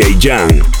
[0.00, 0.79] DJ Jan.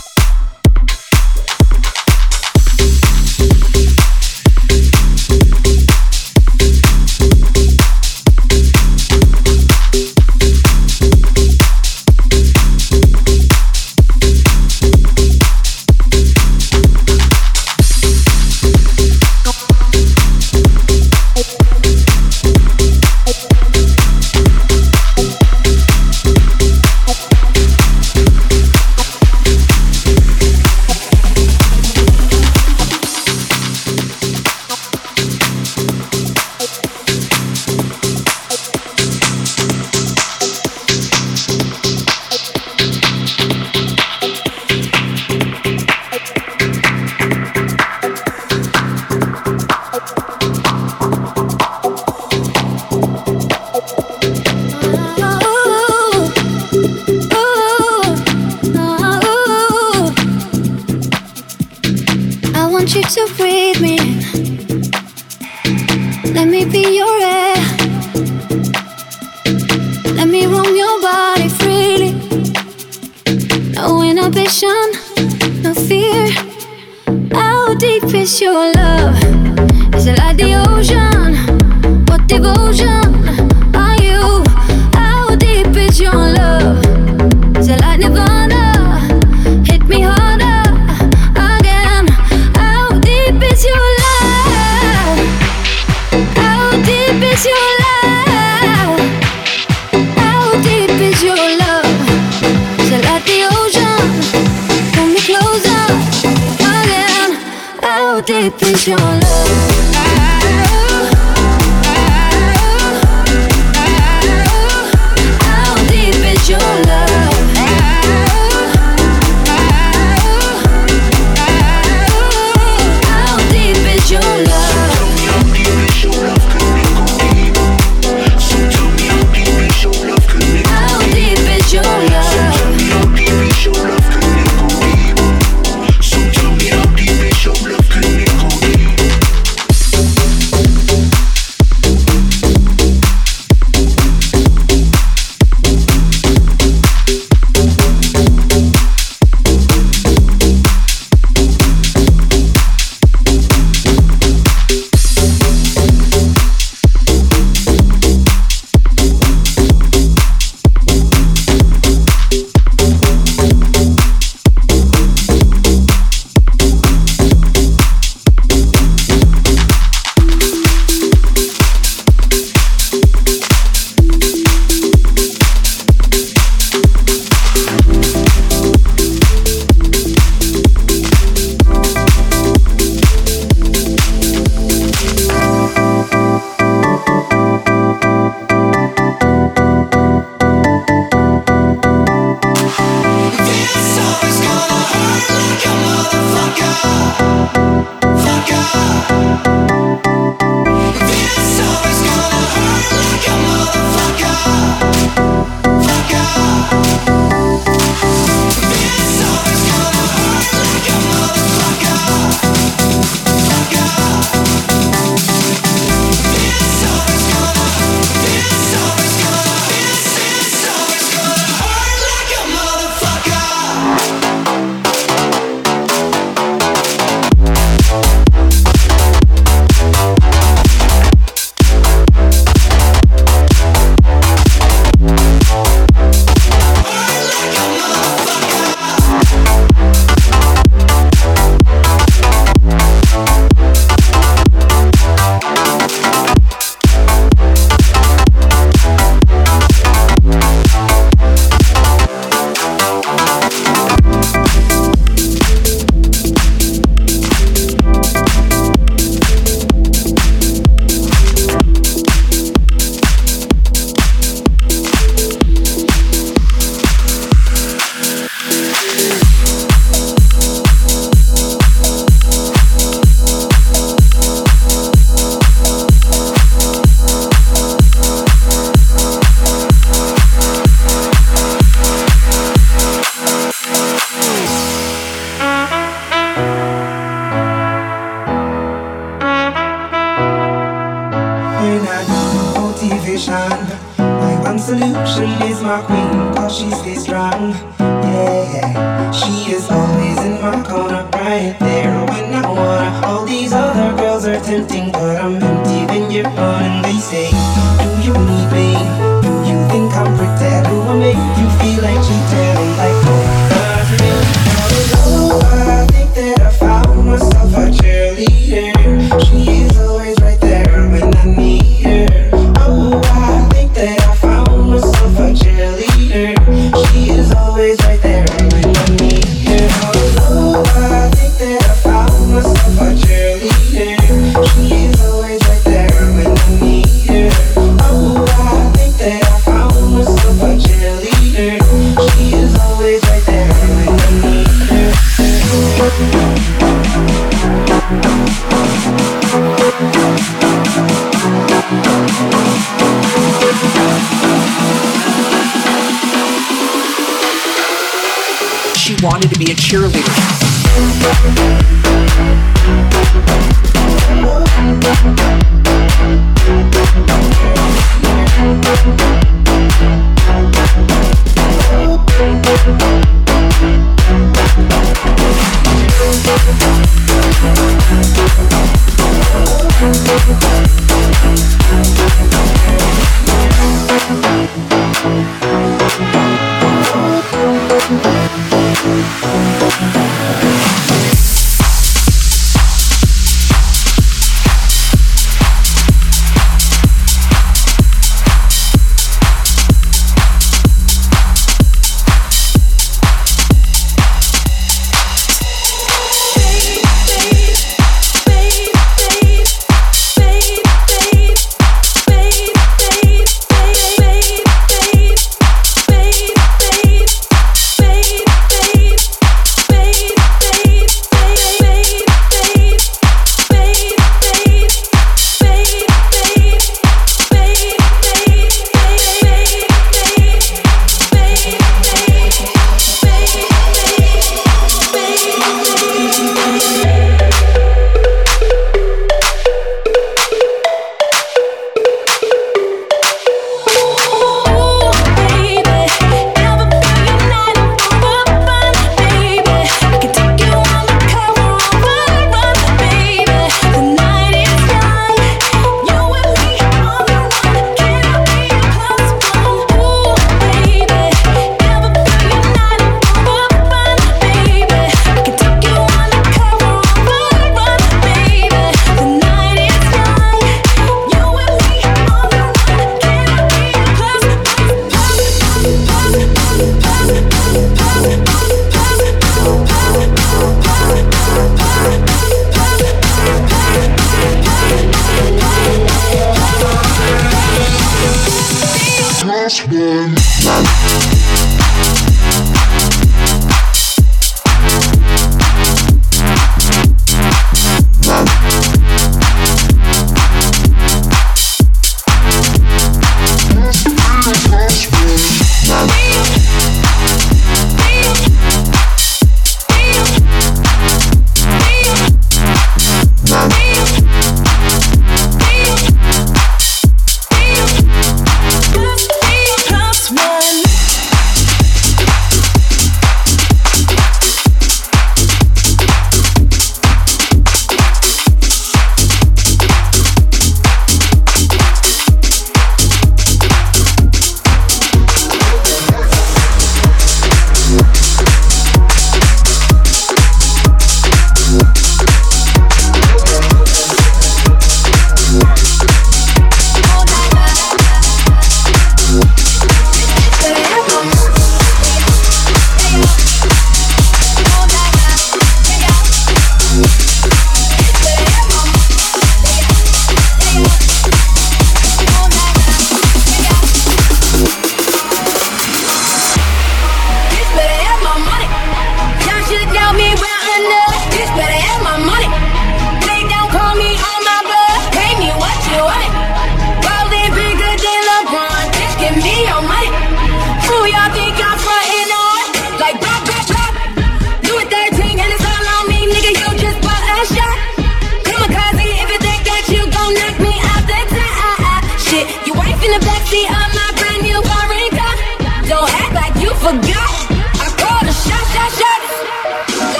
[108.80, 109.29] Solution is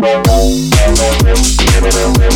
[0.00, 0.26] Thank
[2.18, 2.33] you.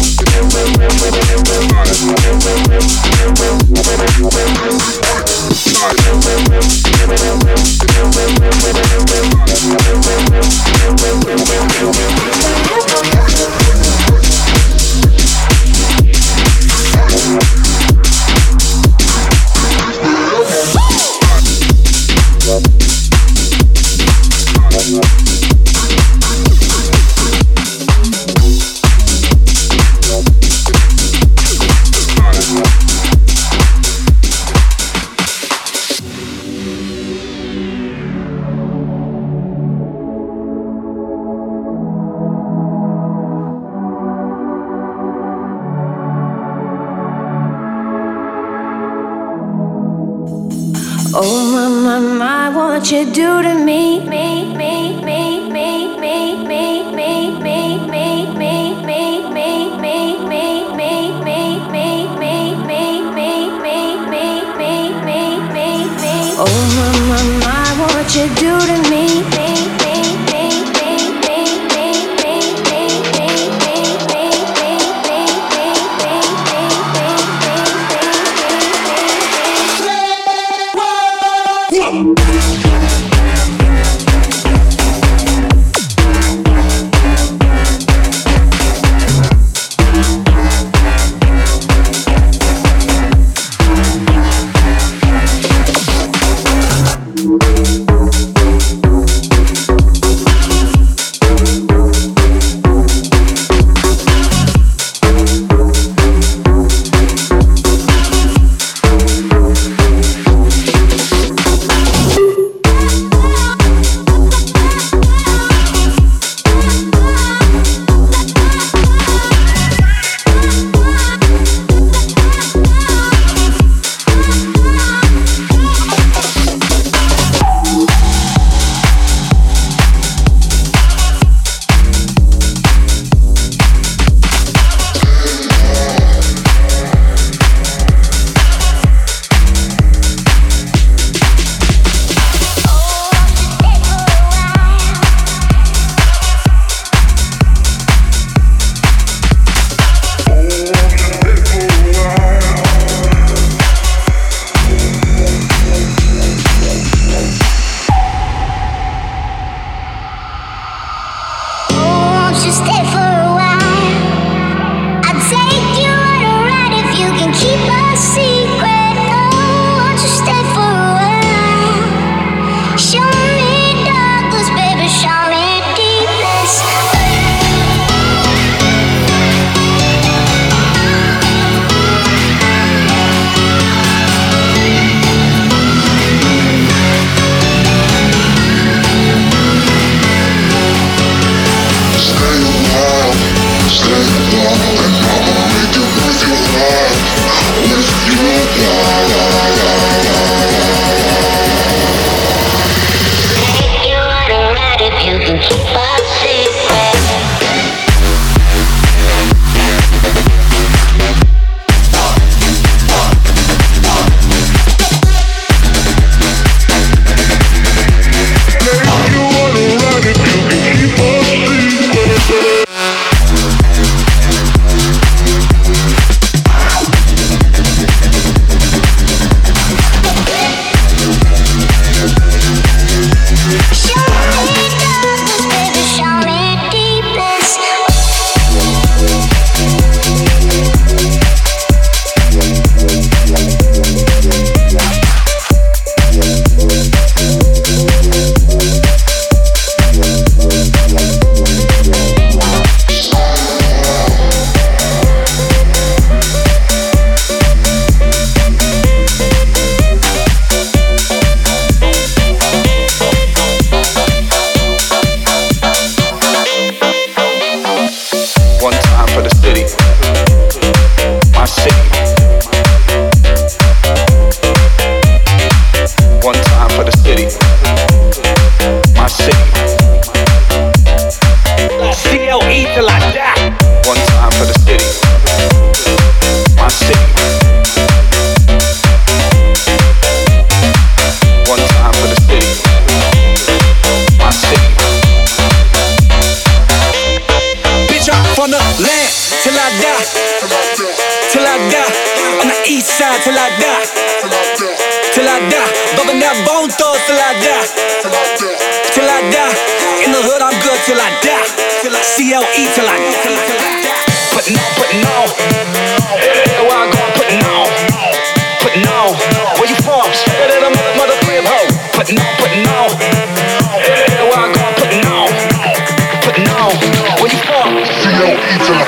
[328.51, 328.88] eat till I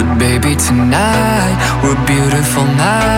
[0.00, 3.09] But baby, tonight we're beautiful now.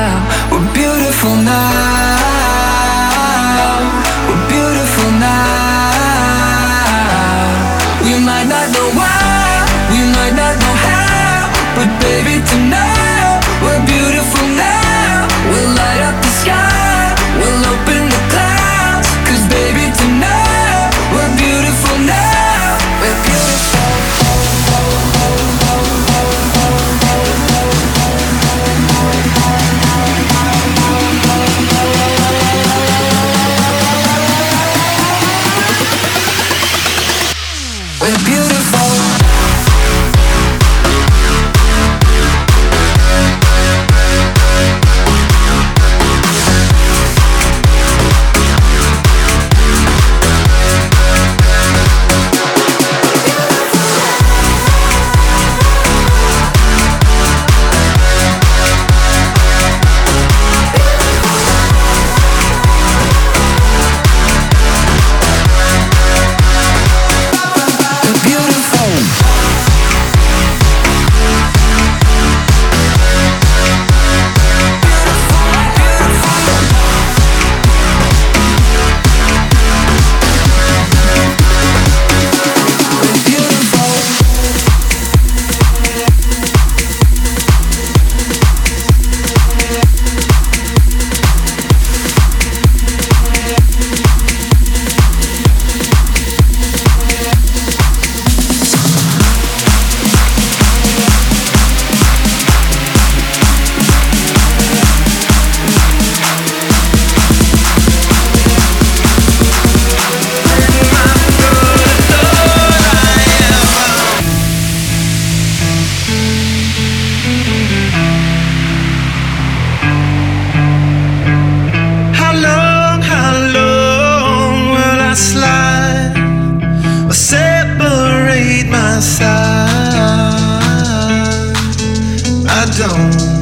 [132.78, 133.41] don't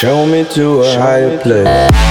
[0.00, 2.05] Show me to a higher place.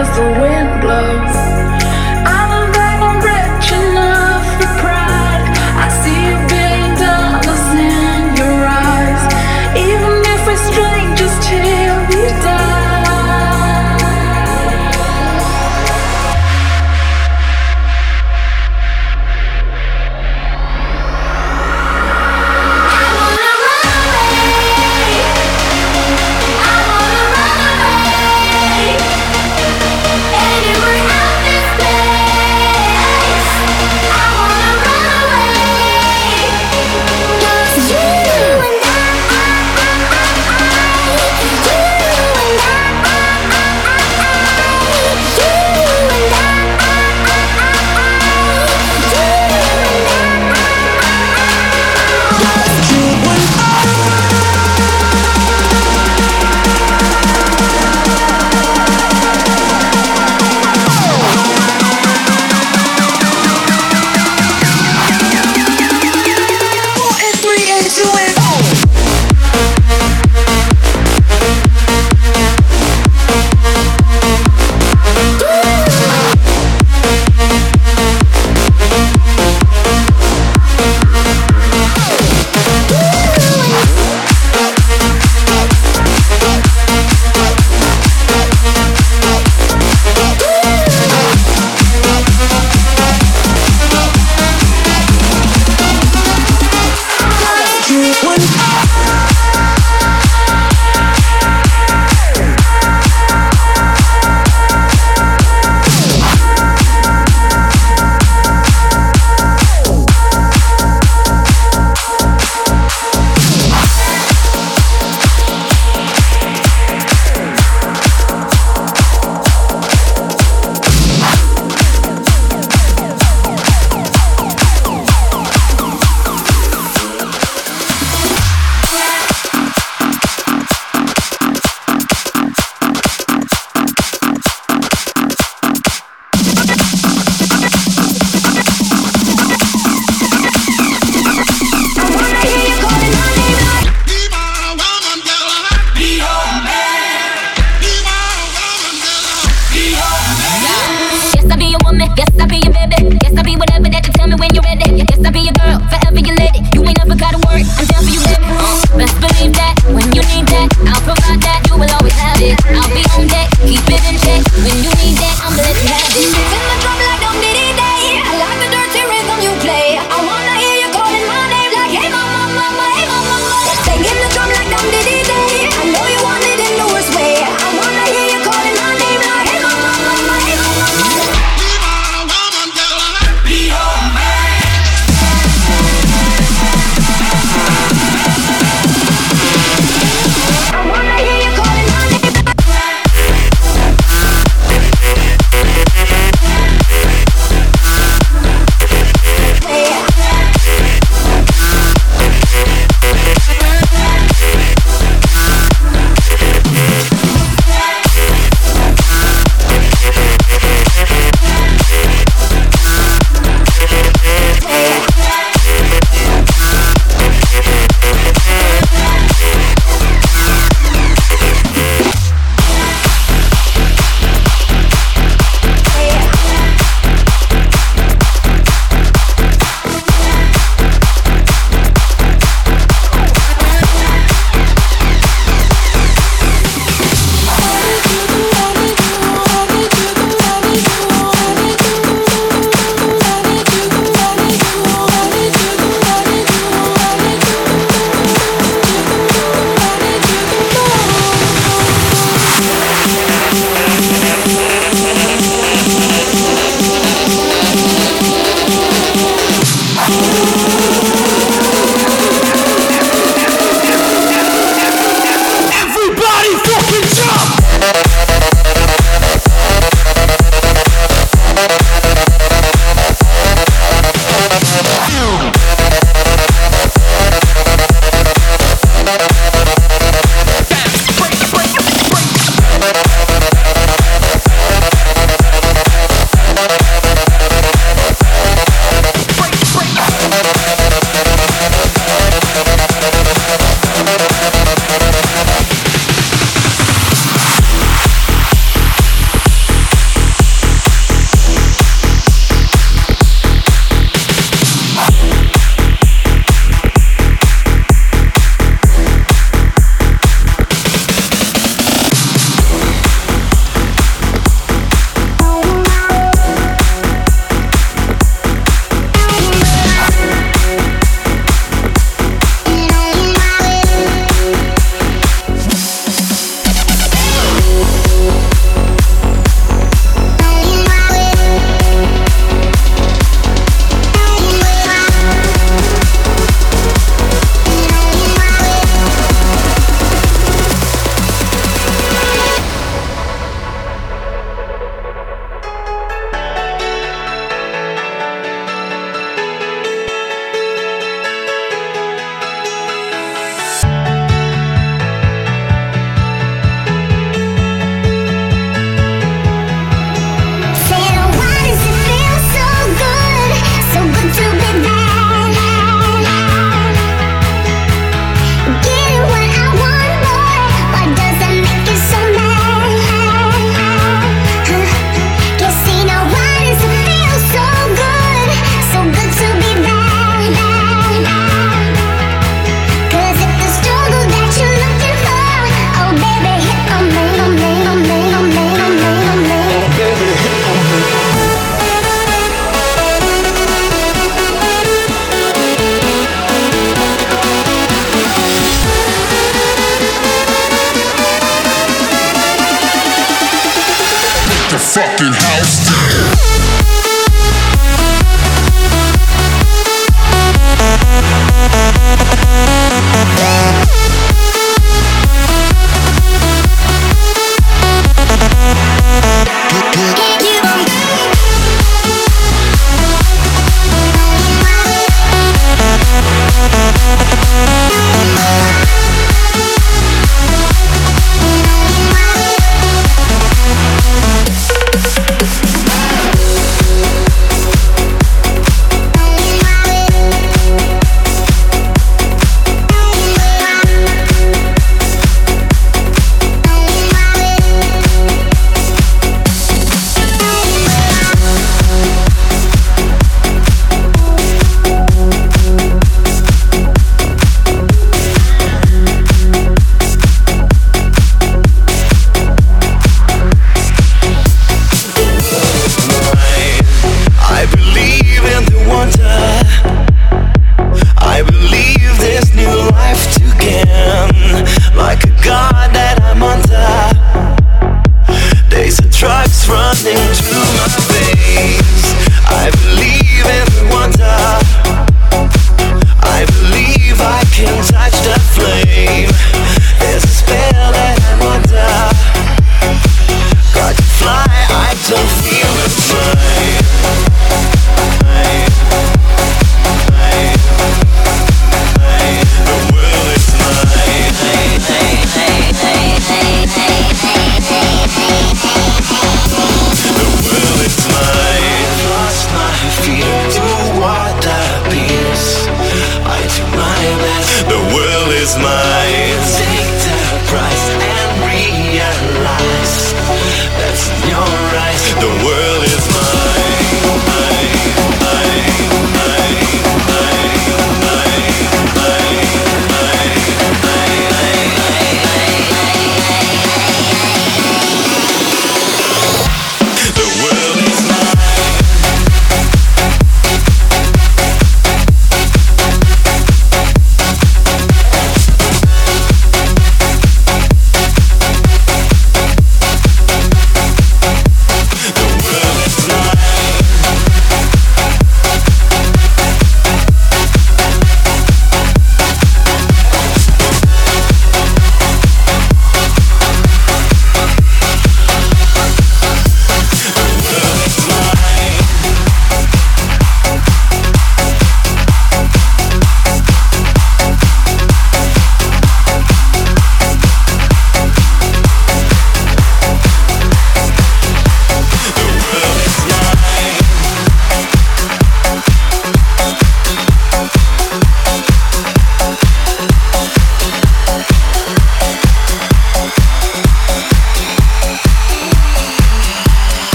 [0.00, 1.39] as the wind blows.